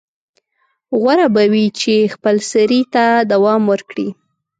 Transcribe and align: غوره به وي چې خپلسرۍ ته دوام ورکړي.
غوره 0.99 1.27
به 1.35 1.43
وي 1.51 1.65
چې 1.79 1.93
خپلسرۍ 2.13 2.81
ته 2.93 3.05
دوام 3.31 3.61
ورکړي. 3.71 4.07